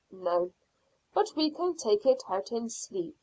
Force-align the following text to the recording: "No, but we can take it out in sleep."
"No, 0.11 0.49
but 1.13 1.35
we 1.35 1.51
can 1.51 1.77
take 1.77 2.07
it 2.07 2.23
out 2.27 2.51
in 2.51 2.71
sleep." 2.71 3.15